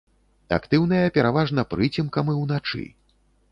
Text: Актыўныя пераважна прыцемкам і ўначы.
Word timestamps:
Актыўныя 0.57 1.11
пераважна 1.17 1.67
прыцемкам 1.75 2.35
і 2.35 2.37
ўначы. 2.43 2.85